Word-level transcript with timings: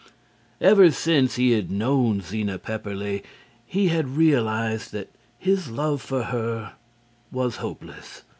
Ever 0.59 0.89
since 0.89 1.35
he 1.35 1.51
had 1.51 1.69
known 1.69 2.21
Zena 2.21 2.57
Pepperleigh 2.57 3.19
he 3.67 3.89
had 3.89 4.17
realized 4.17 4.91
that 4.93 5.11
his 5.37 5.69
love 5.69 6.01
for 6.01 6.23
her 6.23 6.73
was 7.31 7.57
hopeless. 7.57 8.23